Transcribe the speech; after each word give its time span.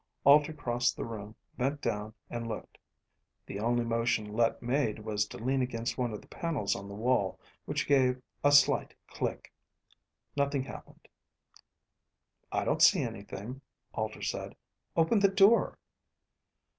Alter 0.23 0.51
crossed 0.51 0.97
the 0.97 1.05
room, 1.05 1.35
bent 1.59 1.79
down, 1.79 2.15
and 2.27 2.47
looked. 2.49 2.79
The 3.45 3.59
only 3.59 3.85
motion 3.85 4.33
Let 4.33 4.59
made 4.59 4.97
was 4.97 5.27
to 5.27 5.37
lean 5.37 5.61
against 5.61 5.95
one 5.95 6.11
of 6.11 6.23
the 6.23 6.27
panels 6.27 6.75
on 6.75 6.87
the 6.89 6.95
wall, 6.95 7.39
which 7.65 7.87
gave 7.87 8.19
a 8.43 8.51
slight 8.51 8.95
click. 9.05 9.53
Nothing 10.35 10.63
happened. 10.63 11.07
"I 12.51 12.65
don't 12.65 12.81
see 12.81 13.03
anything," 13.03 13.61
Alter 13.93 14.23
said. 14.23 14.55
"Open 14.95 15.19
the 15.19 15.27
door." 15.29 15.77